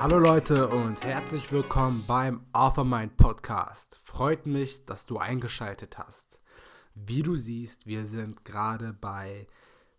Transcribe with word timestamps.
Hallo 0.00 0.20
Leute 0.20 0.68
und 0.68 1.02
herzlich 1.02 1.50
willkommen 1.50 2.04
beim 2.06 2.46
Offermind 2.52 3.16
Podcast. 3.16 3.98
Freut 4.04 4.46
mich, 4.46 4.84
dass 4.84 5.06
du 5.06 5.18
eingeschaltet 5.18 5.98
hast. 5.98 6.38
Wie 6.94 7.24
du 7.24 7.36
siehst, 7.36 7.84
wir 7.88 8.06
sind 8.06 8.44
gerade 8.44 8.92
bei 8.92 9.48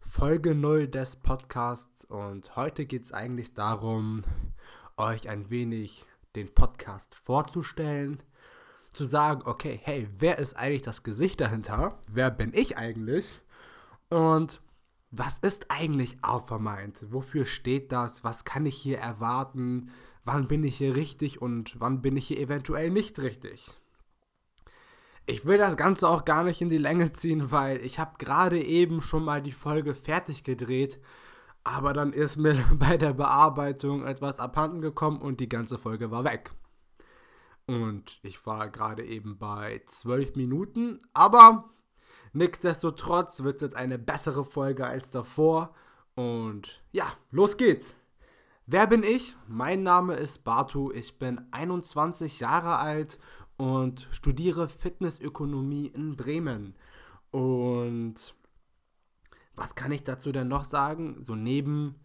Folge 0.07 0.55
0 0.55 0.88
des 0.88 1.18
Podcasts 1.18 2.05
und 2.05 2.55
heute 2.55 2.86
geht 2.86 3.04
es 3.04 3.12
eigentlich 3.12 3.54
darum, 3.54 4.23
euch 4.96 5.27
ein 5.27 5.50
wenig 5.50 6.05
den 6.34 6.54
Podcast 6.54 7.16
vorzustellen, 7.16 8.23
zu 8.93 9.04
sagen, 9.04 9.41
okay, 9.43 9.81
hey, 9.84 10.07
wer 10.18 10.39
ist 10.39 10.55
eigentlich 10.55 10.84
das 10.84 11.04
Gesicht 11.04 11.41
dahinter? 11.41 12.00
Wer 12.09 12.31
bin 12.31 12.54
ich 12.54 12.77
eigentlich? 12.77 13.41
Und 14.07 14.61
was 15.11 15.39
ist 15.39 15.65
eigentlich 15.69 16.18
Alpha 16.21 16.59
Mind? 16.59 17.11
Wofür 17.11 17.45
steht 17.45 17.91
das? 17.91 18.23
Was 18.23 18.45
kann 18.45 18.65
ich 18.65 18.75
hier 18.75 18.99
erwarten? 18.99 19.91
Wann 20.23 20.47
bin 20.47 20.63
ich 20.63 20.77
hier 20.77 20.95
richtig 20.95 21.41
und 21.41 21.79
wann 21.79 22.01
bin 22.01 22.15
ich 22.15 22.27
hier 22.27 22.39
eventuell 22.39 22.91
nicht 22.91 23.18
richtig? 23.19 23.68
Ich 25.25 25.45
will 25.45 25.57
das 25.57 25.77
Ganze 25.77 26.07
auch 26.07 26.25
gar 26.25 26.43
nicht 26.43 26.61
in 26.61 26.69
die 26.69 26.77
Länge 26.77 27.11
ziehen, 27.13 27.51
weil 27.51 27.77
ich 27.85 27.99
habe 27.99 28.18
gerade 28.18 28.63
eben 28.63 29.01
schon 29.01 29.23
mal 29.23 29.41
die 29.41 29.51
Folge 29.51 29.95
fertig 29.95 30.43
gedreht, 30.43 30.99
aber 31.63 31.93
dann 31.93 32.13
ist 32.13 32.38
mir 32.38 32.63
bei 32.73 32.97
der 32.97 33.13
Bearbeitung 33.13 34.05
etwas 34.05 34.39
abhanden 34.39 34.81
gekommen 34.81 35.21
und 35.21 35.39
die 35.39 35.49
ganze 35.49 35.77
Folge 35.77 36.11
war 36.11 36.23
weg. 36.23 36.52
Und 37.66 38.19
ich 38.23 38.45
war 38.47 38.69
gerade 38.69 39.05
eben 39.05 39.38
bei 39.38 39.83
12 39.85 40.35
Minuten, 40.35 41.02
aber 41.13 41.69
Nichtsdestotrotz 42.33 43.44
wird 43.44 43.56
es 43.56 43.61
jetzt 43.61 43.75
eine 43.75 43.97
bessere 43.97 44.45
Folge 44.45 44.86
als 44.86 45.11
davor. 45.11 45.73
Und 46.16 46.83
ja, 46.91 47.13
los 47.31 47.58
geht's. 47.58 47.95
Wer 48.66 48.88
bin 48.88 49.03
ich? 49.03 49.35
Mein 49.47 49.83
Name 49.83 50.16
ist 50.16 50.44
Bartu. 50.44 50.91
Ich 50.91 51.17
bin 51.17 51.41
21 51.52 52.39
Jahre 52.39 52.77
alt 52.77 53.17
und 53.57 54.07
studiere 54.11 54.69
Fitnessökonomie 54.69 55.88
in 55.88 56.16
Bremen. 56.16 56.75
Und 57.31 58.35
was 59.55 59.75
kann 59.75 59.91
ich 59.91 60.03
dazu 60.03 60.31
denn 60.31 60.47
noch 60.47 60.63
sagen? 60.63 61.23
So 61.23 61.35
neben 61.35 61.95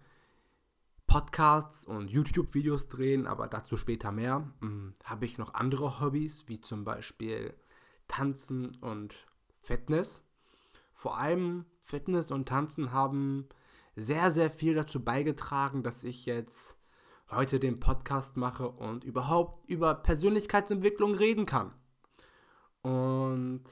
Podcasts 1.07 1.85
und 1.85 2.11
YouTube-Videos 2.11 2.89
drehen, 2.89 3.27
aber 3.27 3.47
dazu 3.47 3.77
später 3.77 4.11
mehr, 4.11 4.51
hm, 4.61 4.95
habe 5.05 5.27
ich 5.27 5.39
noch 5.39 5.55
andere 5.55 6.01
Hobbys, 6.01 6.45
wie 6.49 6.61
zum 6.61 6.85
Beispiel 6.85 7.55
Tanzen 8.09 8.75
und 8.77 9.15
Fitness. 9.65 10.23
Vor 10.93 11.19
allem 11.19 11.65
Fitness 11.83 12.31
und 12.31 12.49
Tanzen 12.49 12.93
haben 12.93 13.49
sehr, 13.97 14.31
sehr 14.31 14.51
viel 14.51 14.75
dazu 14.75 15.03
beigetragen, 15.03 15.83
dass 15.83 16.05
ich 16.05 16.27
jetzt 16.27 16.77
heute 17.31 17.59
den 17.59 17.81
Podcast 17.81 18.37
mache 18.37 18.69
und 18.69 19.05
überhaupt 19.05 19.69
über 19.69 19.95
Persönlichkeitsentwicklung 19.95 21.15
reden 21.15 21.47
kann. 21.47 21.75
Und 22.83 23.65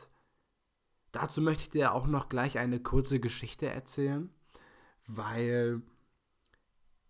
dazu 1.13 1.41
möchte 1.41 1.65
ich 1.65 1.71
dir 1.71 1.93
auch 1.93 2.07
noch 2.07 2.29
gleich 2.29 2.59
eine 2.59 2.81
kurze 2.81 3.21
Geschichte 3.21 3.67
erzählen, 3.67 4.31
weil 5.07 5.83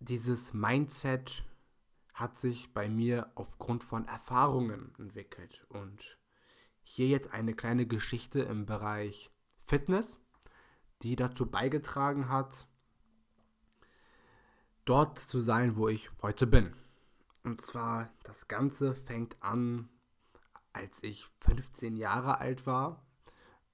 dieses 0.00 0.52
Mindset 0.52 1.44
hat 2.12 2.38
sich 2.38 2.74
bei 2.74 2.88
mir 2.88 3.30
aufgrund 3.36 3.84
von 3.84 4.06
Erfahrungen 4.08 4.92
entwickelt 4.98 5.64
und 5.68 6.18
hier 6.82 7.08
jetzt 7.08 7.32
eine 7.32 7.54
kleine 7.54 7.86
Geschichte 7.86 8.40
im 8.40 8.66
Bereich 8.66 9.30
Fitness, 9.66 10.20
die 11.02 11.16
dazu 11.16 11.50
beigetragen 11.50 12.28
hat, 12.28 12.66
dort 14.84 15.18
zu 15.18 15.40
sein, 15.40 15.76
wo 15.76 15.88
ich 15.88 16.10
heute 16.22 16.46
bin. 16.46 16.74
Und 17.44 17.60
zwar, 17.62 18.12
das 18.24 18.48
Ganze 18.48 18.94
fängt 18.94 19.42
an, 19.42 19.88
als 20.72 21.02
ich 21.02 21.26
15 21.38 21.96
Jahre 21.96 22.38
alt 22.38 22.66
war. 22.66 23.04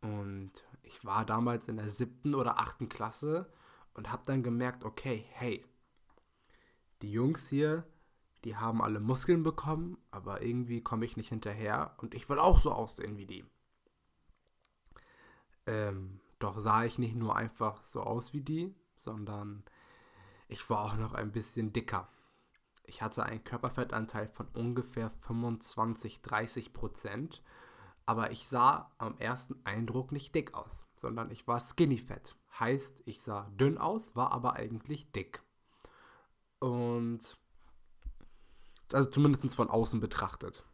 Und 0.01 0.53
ich 0.83 1.05
war 1.05 1.25
damals 1.25 1.69
in 1.69 1.77
der 1.77 1.89
siebten 1.89 2.35
oder 2.35 2.59
achten 2.59 2.89
Klasse 2.89 3.53
und 3.95 4.11
habe 4.11 4.23
dann 4.27 4.43
gemerkt, 4.43 4.85
okay, 4.85 5.25
hey, 5.31 5.65
die 7.03 7.11
Jungs 7.11 7.49
hier, 7.49 7.85
die 8.49 8.57
haben 8.57 8.81
alle 8.81 8.99
Muskeln 8.99 9.43
bekommen, 9.43 9.99
aber 10.11 10.41
irgendwie 10.41 10.81
komme 10.81 11.05
ich 11.05 11.19
nicht 11.19 11.29
hinterher 11.29 11.93
und 11.99 12.15
ich 12.15 12.31
will 12.31 12.39
auch 12.39 12.59
so 12.59 12.73
aussehen 12.73 13.19
wie 13.19 13.27
die. 13.27 13.45
Ähm, 15.67 16.21
doch 16.39 16.59
sah 16.59 16.83
ich 16.85 16.99
nicht 16.99 17.15
nur 17.15 17.37
einfach 17.37 17.85
so 17.85 18.01
aus 18.01 18.33
wie 18.33 18.41
die, 18.41 18.75
sondern 18.97 19.65
ich 20.49 20.71
war 20.71 20.87
auch 20.87 20.97
noch 20.97 21.13
ein 21.13 21.31
bisschen 21.31 21.75
dicker. 21.75 22.09
Ich 22.85 23.03
hatte 23.03 23.23
einen 23.23 23.45
Körperfettanteil 23.45 24.29
von 24.29 24.47
ungefähr 24.55 25.11
25, 25.11 26.23
30 26.23 26.73
Prozent, 26.73 27.43
aber 28.07 28.31
ich 28.31 28.49
sah 28.49 28.91
am 28.97 29.19
ersten 29.19 29.61
Eindruck 29.65 30.11
nicht 30.11 30.35
dick 30.35 30.55
aus, 30.55 30.87
sondern 30.97 31.31
ich 31.31 31.47
war 31.47 31.61
skinny 31.61 31.99
fett. 31.99 32.35
Heißt, 32.59 33.03
ich 33.05 33.21
sah 33.21 33.51
dünn 33.61 33.77
aus, 33.77 34.17
war 34.17 34.33
aber 34.33 34.55
eigentlich 34.55 35.13
dick. 35.13 35.43
Und 36.61 37.37
also 38.93 39.09
zumindest 39.11 39.55
von 39.55 39.71
außen 39.71 40.01
betrachtet. 40.01 40.65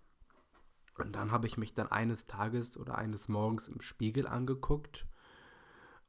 Und 0.97 1.13
dann 1.13 1.33
habe 1.33 1.47
ich 1.47 1.57
mich 1.57 1.75
dann 1.75 1.91
eines 1.91 2.27
Tages 2.27 2.77
oder 2.77 2.97
eines 2.97 3.29
Morgens 3.29 3.69
im 3.69 3.81
Spiegel 3.81 4.27
angeguckt 4.27 5.07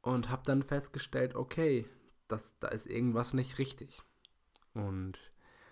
und 0.00 0.30
habe 0.30 0.42
dann 0.44 0.62
festgestellt, 0.62 1.34
okay, 1.34 1.88
das, 2.28 2.56
da 2.60 2.68
ist 2.68 2.86
irgendwas 2.86 3.34
nicht 3.34 3.58
richtig. 3.58 4.02
Und 4.74 5.18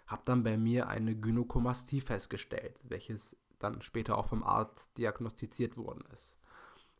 habe 0.07 0.23
dann 0.25 0.43
bei 0.43 0.57
mir 0.57 0.89
eine 0.89 1.15
Gynäkomastie 1.15 2.01
festgestellt, 2.01 2.81
welches 2.85 3.37
dann 3.59 3.83
später 3.83 4.17
auch 4.19 4.27
vom 4.27 4.43
Arzt 4.43 4.97
diagnostiziert 4.99 5.77
worden 5.77 6.03
ist. 6.13 6.37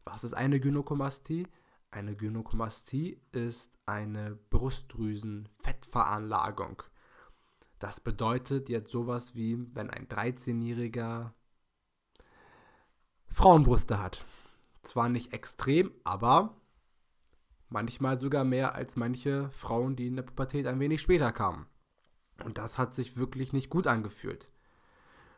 Was 0.05 0.23
ist 0.25 0.35
eine 0.35 0.61
Gynäkomastie? 0.61 1.49
Eine 1.91 2.15
Gynäkomastie 2.17 3.21
ist 3.33 3.77
eine 3.87 4.39
Brustdrüsenfettveranlagung. 4.51 6.83
Das 7.85 8.01
bedeutet 8.01 8.71
jetzt 8.71 8.91
sowas 8.91 9.35
wie, 9.35 9.59
wenn 9.75 9.91
ein 9.91 10.09
13-Jähriger 10.09 11.35
Frauenbrüste 13.27 14.03
hat. 14.03 14.25
Zwar 14.81 15.11
nicht 15.11 15.35
extrem, 15.35 15.93
aber 16.03 16.57
manchmal 17.69 18.19
sogar 18.19 18.43
mehr 18.45 18.75
als 18.75 18.97
manche 18.97 19.51
Frauen, 19.51 19.97
die 19.97 20.07
in 20.07 20.17
der 20.17 20.23
Pubertät 20.23 20.67
ein 20.67 20.81
wenig 20.81 21.03
später 21.03 21.31
kamen. 21.31 21.67
Und 22.43 22.57
das 22.57 22.79
hat 22.79 22.95
sich 22.95 23.19
wirklich 23.19 23.53
nicht 23.53 23.69
gut 23.69 23.87
angefühlt. 23.87 24.51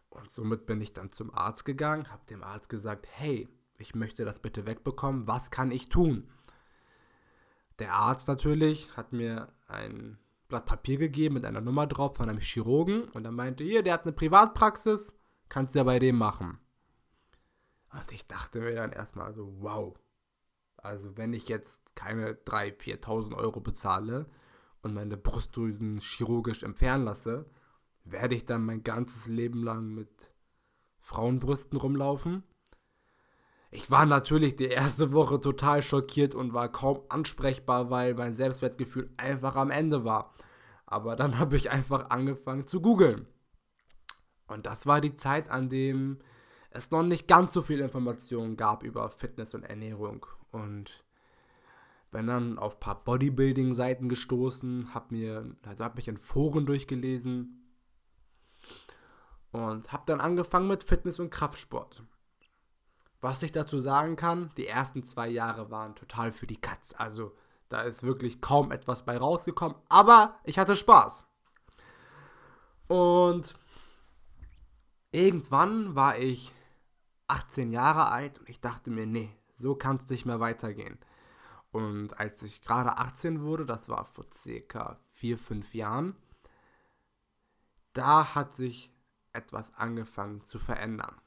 Und 0.09 0.31
somit 0.31 0.67
bin 0.67 0.81
ich 0.81 0.93
dann 0.93 1.11
zum 1.11 1.35
Arzt 1.35 1.65
gegangen, 1.65 2.13
habe 2.13 2.27
dem 2.27 2.45
Arzt 2.45 2.69
gesagt, 2.69 3.09
hey, 3.11 3.49
ich 3.79 3.97
möchte 3.97 4.25
das 4.25 4.39
bitte 4.39 4.69
wegbekommen, 4.69 5.27
was 5.27 5.51
kann 5.51 5.73
ich 5.73 5.89
tun? 5.89 6.31
Der 7.81 7.95
Arzt 7.95 8.29
natürlich 8.29 8.97
hat 8.97 9.13
mir 9.13 9.53
ein 9.67 10.21
Blatt 10.49 10.67
Papier 10.67 10.99
gegeben 10.99 11.35
mit 11.35 11.45
einer 11.45 11.61
Nummer 11.61 11.87
drauf 11.87 12.17
von 12.17 12.29
einem 12.29 12.41
Chirurgen 12.41 13.05
und 13.09 13.25
er 13.25 13.33
meinte, 13.33 13.65
hier, 13.65 13.83
der 13.83 13.95
hat 13.95 14.03
eine 14.03 14.13
Privatpraxis, 14.13 15.13
kannst 15.49 15.75
du 15.75 15.79
ja 15.79 15.85
bei 15.85 15.99
dem 15.99 16.17
machen. 16.17 16.59
Und 17.93 18.13
ich 18.13 18.27
dachte 18.27 18.61
mir 18.61 18.75
dann 18.75 18.93
erstmal 18.93 19.33
so, 19.35 19.61
wow. 19.61 19.99
Also 20.77 21.17
wenn 21.17 21.33
ich 21.33 21.49
jetzt 21.49 21.97
keine 21.97 22.33
3.000, 22.33 23.01
4.000 23.03 23.35
Euro 23.35 23.61
bezahle 23.61 24.27
und 24.83 24.95
meine 24.95 25.17
Brustdrüsen 25.17 25.99
chirurgisch 25.99 26.63
entfernen 26.63 27.05
lasse, 27.05 27.51
werde 28.05 28.35
ich 28.35 28.45
dann 28.45 28.65
mein 28.65 28.85
ganzes 28.85 29.27
Leben 29.27 29.63
lang 29.63 29.95
mit 29.95 30.33
Frauenbrüsten 31.01 31.79
rumlaufen? 31.79 32.45
Ich 33.77 33.91
war 33.91 34.07
natürlich 34.07 34.57
die 34.57 34.69
erste 34.69 35.13
Woche 35.13 35.39
total 35.39 35.83
schockiert 35.83 36.35
und 36.35 36.55
war 36.55 36.73
kaum 36.73 37.03
ansprechbar, 37.11 37.91
weil 37.91 38.15
mein 38.15 38.33
Selbstwertgefühl 38.33 39.11
einfach 39.19 39.55
am 39.55 39.71
Ende 39.71 40.03
war. 40.03 40.35
Aber 40.87 41.15
dann 41.15 41.39
habe 41.39 41.59
ich 41.59 41.71
einfach 41.71 42.09
angefangen 42.09 42.67
zu 42.67 42.81
googeln. 42.81 43.27
Und 44.47 44.65
das 44.65 44.87
war 44.87 45.03
die 45.03 45.19
Zeit, 45.19 45.51
an 45.51 45.69
dem 45.69 46.21
es 46.71 46.91
noch 46.91 47.03
nicht 47.03 47.29
ganz 47.29 47.53
so 47.53 47.61
viel 47.61 47.81
Informationen 47.81 48.57
gab 48.57 48.83
über 48.83 49.11
Fitness 49.11 49.53
und 49.55 49.63
Ernährung. 49.63 50.25
Und 50.53 51.05
bin 52.11 52.29
dann 52.29 52.59
auf 52.59 52.77
ein 52.77 52.81
paar 52.81 53.05
Bodybuilding-Seiten 53.05 54.09
gestoßen, 54.09 54.95
habe 54.95 55.15
mir, 55.15 55.55
also 55.67 55.85
habe 55.85 55.97
mich 55.97 56.09
in 56.09 56.17
Foren 56.17 56.65
durchgelesen 56.65 57.63
und 59.51 59.93
habe 59.93 60.05
dann 60.07 60.23
angefangen 60.23 60.67
mit 60.67 60.83
Fitness 60.83 61.21
und 61.21 61.29
Kraftsport. 61.29 62.03
Was 63.27 63.43
ich 63.43 63.51
dazu 63.51 63.81
sagen 63.81 64.15
kann, 64.15 64.53
die 64.57 64.69
ersten 64.69 65.03
zwei 65.03 65.27
Jahre 65.27 65.69
waren 65.69 65.97
total 65.97 66.31
für 66.31 66.47
die 66.47 66.61
Katz. 66.61 66.95
Also 66.97 67.37
da 67.69 67.81
ist 67.81 68.05
wirklich 68.05 68.41
kaum 68.41 68.71
etwas 68.71 69.05
bei 69.05 69.19
rausgekommen, 69.19 69.77
aber 69.89 70.39
ich 70.45 70.61
hatte 70.61 70.77
Spaß. 70.77 71.27
Und 72.87 73.59
irgendwann 75.11 75.97
war 75.97 76.19
ich 76.19 76.53
18 77.27 77.73
Jahre 77.73 78.13
alt 78.13 78.39
und 78.39 78.49
ich 78.49 78.61
dachte 78.61 78.93
mir, 78.93 79.07
nee, 79.07 79.37
so 79.57 79.75
kann 79.75 79.97
es 79.97 80.09
nicht 80.09 80.25
mehr 80.25 80.39
weitergehen. 80.39 80.97
Und 81.73 82.21
als 82.21 82.45
ich 82.45 82.63
gerade 82.63 82.97
18 82.97 83.43
wurde, 83.43 83.67
das 83.67 83.89
war 83.89 84.05
vor 84.05 84.27
circa 84.37 85.01
4, 85.15 85.37
5 85.37 85.75
Jahren, 85.75 86.15
da 87.93 88.37
hat 88.37 88.55
sich 88.55 88.95
etwas 89.33 89.75
angefangen 89.75 90.47
zu 90.47 90.61
verändern. 90.61 91.21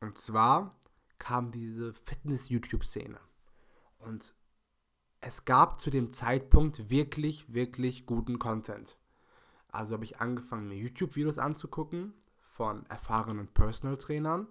Und 0.00 0.18
zwar 0.18 0.74
kam 1.18 1.50
diese 1.50 1.92
Fitness-YouTube-Szene. 1.92 3.18
Und 3.98 4.34
es 5.20 5.44
gab 5.44 5.80
zu 5.80 5.90
dem 5.90 6.12
Zeitpunkt 6.12 6.90
wirklich, 6.90 7.52
wirklich 7.52 8.06
guten 8.06 8.38
Content. 8.38 8.96
Also 9.70 9.94
habe 9.94 10.04
ich 10.04 10.20
angefangen, 10.20 10.68
mir 10.68 10.76
YouTube-Videos 10.78 11.38
anzugucken 11.38 12.14
von 12.40 12.86
erfahrenen 12.86 13.48
Personal-Trainern 13.48 14.48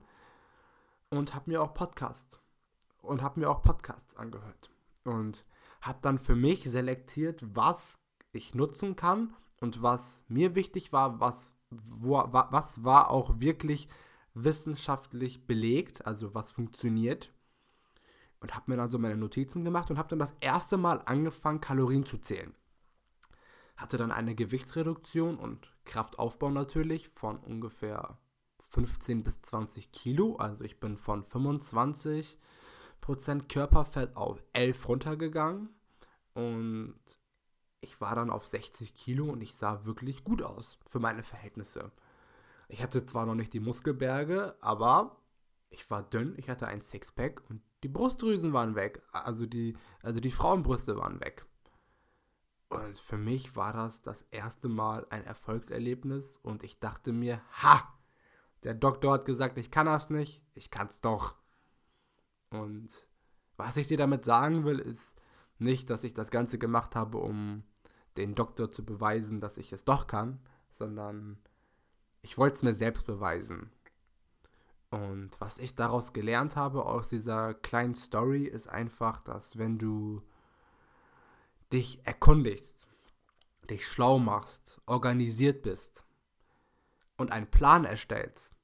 und 1.10 1.34
habe 1.34 1.50
mir 1.52 1.62
auch 1.62 1.74
Podcasts 1.74 2.40
und 3.02 3.22
habe 3.22 3.40
mir 3.40 3.50
auch 3.50 3.62
Podcasts 3.62 4.16
angehört 4.16 4.70
und 5.04 5.46
habe 5.82 6.00
dann 6.02 6.20
für 6.20 6.36
mich 6.36 6.70
selektiert, 6.70 7.44
was 7.56 7.98
ich 8.32 8.54
nutzen 8.54 8.96
kann 8.96 9.34
und 9.62 9.82
was 9.82 10.24
mir 10.28 10.56
wichtig 10.56 10.92
war, 10.94 11.20
was, 11.20 11.54
wo, 11.70 12.16
was 12.32 12.84
war 12.84 13.10
auch 13.10 13.40
wirklich 13.40 13.88
wissenschaftlich 14.44 15.46
belegt, 15.46 16.06
also 16.06 16.34
was 16.34 16.52
funktioniert. 16.52 17.32
Und 18.40 18.56
habe 18.56 18.72
mir 18.72 18.78
dann 18.78 18.92
so 18.92 19.00
meine 19.00 19.18
Notizen 19.18 19.66
gemacht 19.66 19.90
und 19.90 19.98
habe 19.98 20.10
dann 20.10 20.20
das 20.20 20.36
erste 20.42 20.78
Mal 20.78 21.02
angefangen, 21.06 21.60
Kalorien 21.60 22.06
zu 22.06 22.18
zählen. 22.20 22.54
Hatte 23.76 23.98
dann 23.98 24.12
eine 24.12 24.36
Gewichtsreduktion 24.36 25.38
und 25.38 25.72
Kraftaufbau 25.86 26.52
natürlich 26.52 27.10
von 27.10 27.38
ungefähr 27.38 28.18
15 28.70 29.24
bis 29.24 29.42
20 29.42 29.92
Kilo. 29.92 30.36
Also 30.36 30.64
ich 30.64 30.80
bin 30.80 30.98
von 30.98 31.24
25 31.24 32.38
Prozent 33.02 33.50
Körperfett 33.50 34.16
auf 34.16 34.44
11 34.54 34.88
runtergegangen. 34.88 35.70
Und 36.34 37.00
ich 37.82 38.00
war 38.02 38.16
dann 38.16 38.30
auf 38.30 38.46
60 38.46 38.96
Kilo 38.96 39.26
und 39.26 39.42
ich 39.42 39.56
sah 39.56 39.86
wirklich 39.86 40.24
gut 40.24 40.42
aus 40.44 40.78
für 40.86 41.00
meine 41.00 41.24
Verhältnisse. 41.24 41.92
Ich 42.68 42.84
hatte 42.84 43.06
zwar 43.06 43.26
noch 43.26 43.36
nicht 43.36 43.54
die 43.54 43.60
Muskelberge, 43.60 44.56
aber 44.62 45.22
ich 45.70 45.90
war 45.90 46.04
dünn, 46.04 46.34
ich 46.38 46.50
hatte 46.50 46.68
ein 46.68 46.82
Sixpack 46.82 47.42
und 47.50 47.62
die 47.84 47.88
Brustdrüsen 47.88 48.54
waren 48.54 48.76
weg. 48.76 49.02
Also 49.12 49.46
die, 49.46 49.78
also 50.02 50.20
die 50.20 50.32
Frauenbrüste 50.32 50.98
waren 50.98 51.20
weg. 51.20 51.46
Und 52.70 53.00
für 53.00 53.18
mich 53.18 53.56
war 53.56 53.72
das 53.72 54.02
das 54.02 54.24
erste 54.32 54.68
Mal 54.68 55.08
ein 55.10 55.24
Erfolgserlebnis 55.24 56.38
und 56.44 56.64
ich 56.64 56.80
dachte 56.80 57.14
mir, 57.14 57.42
ha, 57.64 57.94
der 58.64 58.74
Doktor 58.74 59.14
hat 59.14 59.26
gesagt, 59.26 59.58
ich 59.58 59.72
kann 59.72 59.86
das 59.86 60.10
nicht, 60.10 60.44
ich 60.54 60.70
kann's 60.70 61.00
doch. 61.00 61.36
Und 62.50 62.90
was 63.56 63.78
ich 63.78 63.88
dir 63.88 63.98
damit 63.98 64.26
sagen 64.26 64.66
will, 64.66 64.80
ist 64.80 65.14
nicht, 65.60 65.90
dass 65.90 66.04
ich 66.04 66.14
das 66.14 66.30
Ganze 66.30 66.58
gemacht 66.58 66.96
habe, 66.96 67.18
um 67.20 67.64
den 68.18 68.36
Doktor 68.36 68.72
zu 68.72 68.84
beweisen, 68.84 69.40
dass 69.40 69.58
ich 69.58 69.72
es 69.72 69.86
doch 69.86 70.08
kann, 70.08 70.40
sondern 70.72 71.40
ich 72.22 72.38
wollte 72.38 72.58
es 72.58 72.64
mir 72.64 72.74
selbst 72.74 73.06
beweisen. 73.06 73.72
Und 74.90 75.32
was 75.40 75.60
ich 75.60 75.76
daraus 75.76 76.14
gelernt 76.14 76.56
habe 76.56 76.86
aus 76.86 77.10
dieser 77.10 77.54
kleinen 77.54 77.96
Story 77.96 78.46
ist 78.46 78.68
einfach, 78.68 79.22
dass 79.22 79.58
wenn 79.58 79.78
du 79.78 80.22
dich 81.74 82.06
erkundigst, 82.06 82.88
dich 83.70 83.86
schlau 83.86 84.18
machst, 84.18 84.80
organisiert 84.86 85.62
bist 85.64 86.06
und 87.18 87.32
einen 87.32 87.52
Plan 87.52 87.84
erstellst 87.84 88.56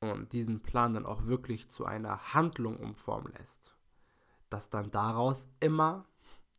und 0.00 0.32
diesen 0.32 0.62
Plan 0.62 0.94
dann 0.94 1.04
auch 1.04 1.26
wirklich 1.26 1.68
zu 1.68 1.84
einer 1.84 2.32
Handlung 2.32 2.78
umformen 2.78 3.32
lässt, 3.38 3.76
dass 4.48 4.70
dann 4.70 4.90
daraus 4.90 5.48
immer 5.60 6.06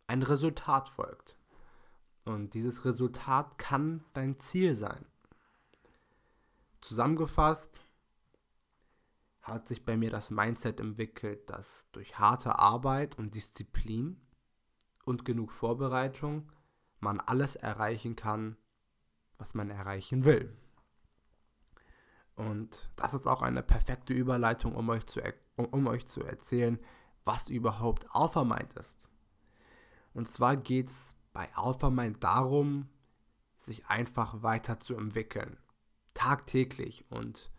ein 0.06 0.22
Resultat 0.22 0.88
folgt. 0.90 1.38
Und 2.26 2.54
dieses 2.54 2.86
Resultat 2.86 3.58
kann 3.58 4.04
dein 4.14 4.40
Ziel 4.40 4.76
sein. 4.76 5.06
Zusammengefasst 6.88 7.82
hat 9.42 9.68
sich 9.68 9.84
bei 9.84 9.98
mir 9.98 10.10
das 10.10 10.32
Mindset 10.32 10.80
entwickelt, 10.80 11.50
dass 11.50 11.86
durch 11.92 12.18
harte 12.18 12.60
Arbeit 12.60 13.18
und 13.18 13.36
Disziplin 13.36 14.22
und 15.04 15.26
genug 15.26 15.52
Vorbereitung 15.52 16.50
man 17.02 17.20
alles 17.20 17.58
erreichen 17.58 18.16
kann, 18.16 18.56
was 19.38 19.54
man 19.54 19.70
erreichen 19.70 20.24
will. 20.24 20.56
Und 22.36 22.90
das 22.96 23.14
ist 23.14 23.28
auch 23.28 23.42
eine 23.42 23.64
perfekte 23.64 24.14
Überleitung, 24.14 24.74
um 24.74 24.88
euch 24.88 25.06
zu, 25.08 25.20
um, 25.58 25.66
um 25.66 25.88
euch 25.88 26.08
zu 26.08 26.24
erzählen, 26.24 26.80
was 27.26 27.50
überhaupt 27.50 28.08
Alpha 28.12 28.46
Mind 28.46 28.72
ist. 28.80 29.10
Und 30.14 30.30
zwar 30.30 30.56
geht 30.56 30.88
es 30.88 31.14
bei 31.34 31.54
Alpha 31.54 31.90
Mind 31.90 32.24
darum, 32.24 32.88
sich 33.58 33.88
einfach 33.88 34.42
weiterzuentwickeln. 34.42 35.58
Tagtäglich 36.18 37.06
und 37.12 37.52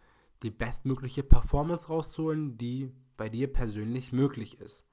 die 0.42 0.50
bestmögliche 0.50 1.22
Performance 1.22 1.86
rauszuholen, 1.86 2.58
die 2.58 2.92
bei 3.16 3.28
dir 3.28 3.52
persönlich 3.52 4.12
möglich 4.12 4.60
ist. 4.60 4.84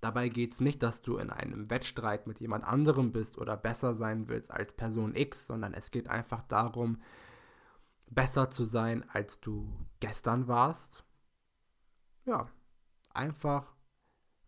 Dabei 0.00 0.30
geht 0.30 0.54
es 0.54 0.60
nicht, 0.60 0.82
dass 0.82 1.02
du 1.02 1.18
in 1.18 1.28
einem 1.28 1.68
Wettstreit 1.68 2.26
mit 2.26 2.40
jemand 2.40 2.64
anderem 2.64 3.12
bist 3.12 3.36
oder 3.36 3.58
besser 3.58 3.94
sein 3.94 4.28
willst 4.28 4.50
als 4.50 4.72
Person 4.72 5.14
X, 5.14 5.46
sondern 5.46 5.74
es 5.74 5.90
geht 5.90 6.08
einfach 6.08 6.42
darum, 6.48 7.02
besser 8.08 8.48
zu 8.48 8.64
sein, 8.64 9.08
als 9.10 9.38
du 9.38 9.70
gestern 10.00 10.48
warst. 10.48 11.04
Ja, 12.24 12.48
einfach 13.12 13.74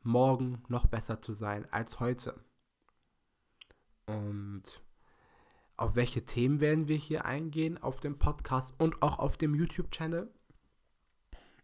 morgen 0.03 0.63
noch 0.69 0.87
besser 0.87 1.21
zu 1.21 1.35
sein 1.35 1.71
als 1.71 2.01
heute. 2.01 2.43
Und 4.07 4.63
auf 5.77 5.95
welche 5.95 6.25
Themen 6.25 6.61
werden 6.61 6.89
wir 6.89 6.97
hier 6.97 7.25
eingehen 7.25 7.83
auf 7.83 8.01
dem 8.01 8.19
Podcast 8.19 8.75
und 8.79 9.03
auch 9.03 9.19
auf 9.19 9.37
dem 9.37 9.55
YouTube-Channel? 9.55 10.31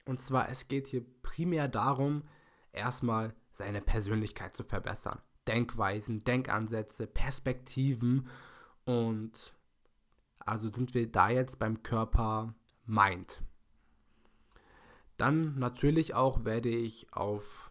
Und 0.05 0.21
zwar, 0.21 0.49
es 0.49 0.69
geht 0.69 0.87
hier 0.87 1.05
primär 1.23 1.69
darum, 1.69 2.25
erstmal 2.73 3.35
seine 3.53 3.81
Persönlichkeit 3.81 4.55
zu 4.55 4.65
verbessern. 4.65 5.21
Denkweisen, 5.47 6.25
Denkansätze, 6.25 7.07
Perspektiven 7.07 8.29
und 8.85 9.55
also 10.39 10.69
sind 10.73 10.95
wir 10.95 11.11
da 11.11 11.31
jetzt 11.31 11.59
beim 11.59 11.83
Körper 11.83 12.55
Mind. 12.85 13.43
Dann 15.17 15.59
natürlich 15.59 16.15
auch 16.15 16.45
werde 16.45 16.69
ich 16.69 17.13
auf 17.13 17.71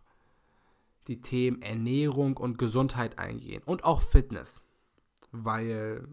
die 1.08 1.22
Themen 1.22 1.62
Ernährung 1.62 2.38
und 2.38 2.58
Gesundheit 2.58 3.20
eingehen 3.20 3.64
und 3.66 3.84
auch 3.84 4.02
Fitness, 4.02 4.62
weil 5.32 6.08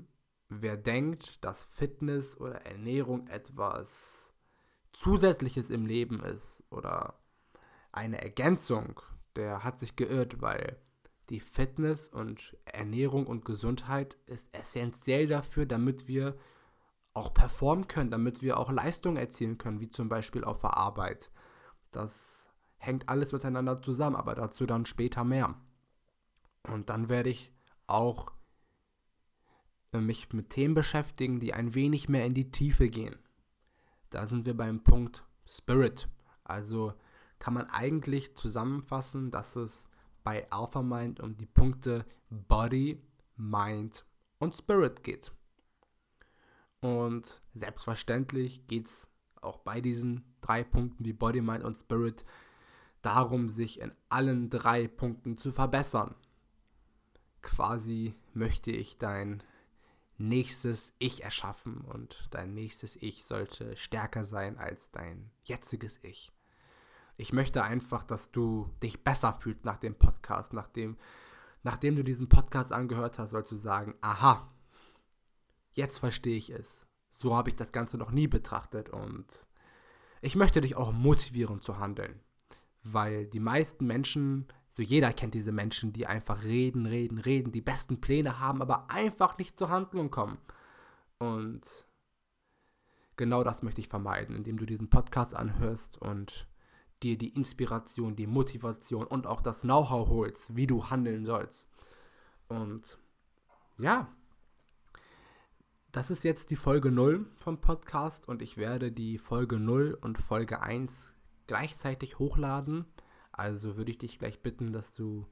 wer 0.48 0.76
denkt, 0.76 1.44
dass 1.44 1.64
Fitness 1.64 2.38
oder 2.38 2.66
Ernährung 2.66 3.26
etwas 3.28 4.32
Zusätzliches 4.92 5.70
im 5.70 5.86
Leben 5.86 6.20
ist 6.20 6.62
oder 6.70 7.14
eine 7.92 8.20
Ergänzung, 8.20 9.00
der 9.36 9.62
hat 9.62 9.80
sich 9.80 9.96
geirrt, 9.96 10.40
weil 10.40 10.78
die 11.30 11.40
Fitness 11.40 12.08
und 12.08 12.56
Ernährung 12.64 13.26
und 13.26 13.44
Gesundheit 13.44 14.16
ist 14.26 14.48
essentiell 14.52 15.26
dafür, 15.26 15.66
damit 15.66 16.08
wir 16.08 16.38
auch 17.12 17.34
performen 17.34 17.88
können, 17.88 18.10
damit 18.10 18.42
wir 18.42 18.58
auch 18.58 18.70
Leistungen 18.70 19.16
erzielen 19.16 19.58
können, 19.58 19.80
wie 19.80 19.90
zum 19.90 20.08
Beispiel 20.08 20.44
auf 20.44 20.60
der 20.60 20.76
Arbeit. 20.76 21.30
Das 21.90 22.46
hängt 22.78 23.08
alles 23.08 23.32
miteinander 23.32 23.82
zusammen, 23.82 24.16
aber 24.16 24.34
dazu 24.34 24.66
dann 24.66 24.86
später 24.86 25.24
mehr. 25.24 25.54
Und 26.70 26.88
dann 26.90 27.08
werde 27.08 27.30
ich 27.30 27.52
auch 27.86 28.32
mich 30.00 30.32
mit 30.32 30.50
Themen 30.50 30.74
beschäftigen, 30.74 31.40
die 31.40 31.54
ein 31.54 31.74
wenig 31.74 32.08
mehr 32.08 32.24
in 32.24 32.34
die 32.34 32.50
Tiefe 32.50 32.88
gehen. 32.88 33.16
Da 34.10 34.26
sind 34.26 34.46
wir 34.46 34.56
beim 34.56 34.82
Punkt 34.82 35.24
Spirit. 35.46 36.08
Also 36.44 36.94
kann 37.38 37.54
man 37.54 37.66
eigentlich 37.66 38.34
zusammenfassen, 38.34 39.30
dass 39.30 39.56
es 39.56 39.88
bei 40.24 40.50
Alpha 40.50 40.82
Mind 40.82 41.20
um 41.20 41.36
die 41.36 41.46
Punkte 41.46 42.04
Body, 42.30 43.00
Mind 43.36 44.04
und 44.38 44.54
Spirit 44.54 45.02
geht. 45.02 45.32
Und 46.80 47.40
selbstverständlich 47.54 48.66
geht 48.66 48.86
es 48.86 49.08
auch 49.40 49.58
bei 49.58 49.80
diesen 49.80 50.24
drei 50.40 50.64
Punkten 50.64 51.04
wie 51.04 51.12
Body, 51.12 51.40
Mind 51.40 51.64
und 51.64 51.76
Spirit 51.76 52.24
darum, 53.02 53.48
sich 53.48 53.80
in 53.80 53.92
allen 54.08 54.50
drei 54.50 54.88
Punkten 54.88 55.38
zu 55.38 55.52
verbessern. 55.52 56.14
Quasi 57.42 58.14
möchte 58.34 58.70
ich 58.70 58.98
dein 58.98 59.42
nächstes 60.18 60.94
Ich 60.98 61.24
erschaffen 61.24 61.80
und 61.80 62.28
dein 62.30 62.54
nächstes 62.54 62.96
Ich 62.96 63.24
sollte 63.24 63.76
stärker 63.76 64.24
sein 64.24 64.58
als 64.58 64.90
dein 64.90 65.30
jetziges 65.44 65.98
Ich. 66.02 66.32
Ich 67.16 67.32
möchte 67.32 67.62
einfach, 67.62 68.02
dass 68.04 68.30
du 68.30 68.70
dich 68.82 69.02
besser 69.02 69.32
fühlst 69.32 69.64
nach 69.64 69.78
dem 69.78 69.94
Podcast, 69.94 70.52
nachdem, 70.52 70.96
nachdem 71.62 71.96
du 71.96 72.04
diesen 72.04 72.28
Podcast 72.28 72.72
angehört 72.72 73.18
hast, 73.18 73.30
sollst 73.30 73.52
du 73.52 73.56
sagen, 73.56 73.94
aha, 74.00 74.52
jetzt 75.72 75.98
verstehe 75.98 76.36
ich 76.36 76.50
es. 76.50 76.86
So 77.16 77.34
habe 77.34 77.48
ich 77.48 77.56
das 77.56 77.72
Ganze 77.72 77.98
noch 77.98 78.10
nie 78.10 78.28
betrachtet 78.28 78.90
und 78.90 79.46
ich 80.20 80.36
möchte 80.36 80.60
dich 80.60 80.76
auch 80.76 80.92
motivieren 80.92 81.60
zu 81.60 81.78
handeln 81.78 82.20
weil 82.92 83.26
die 83.26 83.40
meisten 83.40 83.86
Menschen, 83.86 84.46
so 84.78 84.84
jeder 84.84 85.12
kennt 85.12 85.34
diese 85.34 85.50
Menschen, 85.50 85.92
die 85.92 86.06
einfach 86.06 86.44
reden, 86.44 86.86
reden, 86.86 87.18
reden, 87.18 87.50
die 87.50 87.60
besten 87.60 88.00
Pläne 88.00 88.38
haben, 88.38 88.62
aber 88.62 88.88
einfach 88.88 89.36
nicht 89.36 89.58
zur 89.58 89.70
Handlung 89.70 90.08
kommen. 90.08 90.38
Und 91.18 91.62
genau 93.16 93.42
das 93.42 93.64
möchte 93.64 93.80
ich 93.80 93.88
vermeiden, 93.88 94.36
indem 94.36 94.56
du 94.56 94.66
diesen 94.66 94.88
Podcast 94.88 95.34
anhörst 95.34 96.00
und 96.00 96.46
dir 97.02 97.18
die 97.18 97.34
Inspiration, 97.34 98.14
die 98.14 98.28
Motivation 98.28 99.04
und 99.04 99.26
auch 99.26 99.40
das 99.40 99.62
Know-how 99.62 100.10
holst, 100.10 100.54
wie 100.54 100.68
du 100.68 100.88
handeln 100.88 101.26
sollst. 101.26 101.68
Und 102.46 103.00
ja, 103.78 104.06
das 105.90 106.12
ist 106.12 106.22
jetzt 106.22 106.50
die 106.52 106.56
Folge 106.56 106.92
0 106.92 107.26
vom 107.34 107.60
Podcast 107.60 108.28
und 108.28 108.42
ich 108.42 108.56
werde 108.56 108.92
die 108.92 109.18
Folge 109.18 109.58
0 109.58 109.98
und 110.00 110.18
Folge 110.18 110.62
1 110.62 111.12
gleichzeitig 111.48 112.20
hochladen. 112.20 112.86
Also 113.38 113.76
würde 113.76 113.92
ich 113.92 113.98
dich 113.98 114.18
gleich 114.18 114.42
bitten, 114.42 114.72
dass 114.72 114.92
du 114.92 115.26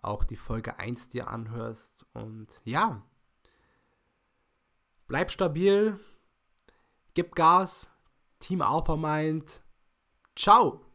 auch 0.00 0.22
die 0.22 0.36
Folge 0.36 0.78
1 0.78 1.08
dir 1.08 1.28
anhörst. 1.28 2.06
Und 2.12 2.60
ja, 2.64 3.02
bleib 5.08 5.30
stabil, 5.32 5.98
gib 7.14 7.34
Gas, 7.34 7.90
Team 8.38 8.62
Alpha 8.62 8.96
Mind. 8.96 9.60
Ciao! 10.36 10.87